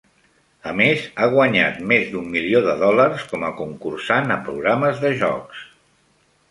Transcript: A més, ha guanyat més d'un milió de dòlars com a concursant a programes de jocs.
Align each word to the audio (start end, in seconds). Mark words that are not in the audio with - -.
A 0.69 0.71
més, 0.77 1.03
ha 1.17 1.27
guanyat 1.33 1.77
més 1.91 2.09
d'un 2.15 2.31
milió 2.37 2.63
de 2.69 2.73
dòlars 2.81 3.27
com 3.35 3.47
a 3.51 3.55
concursant 3.63 4.39
a 4.39 4.43
programes 4.49 5.05
de 5.07 5.15
jocs. 5.25 5.67